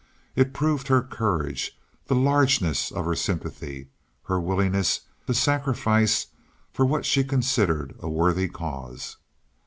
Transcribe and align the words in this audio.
It 0.35 0.51
proved 0.51 0.87
her 0.87 1.03
courage, 1.03 1.77
the 2.07 2.15
largeness 2.15 2.91
of 2.91 3.05
her 3.05 3.13
sympathy, 3.13 3.89
her 4.23 4.39
willingness 4.41 5.01
to 5.27 5.35
sacrifice 5.35 6.25
for 6.73 6.87
what 6.87 7.05
she 7.05 7.23
considered 7.23 7.93
a 7.99 8.09
worthy 8.09 8.47
cause. 8.47 9.17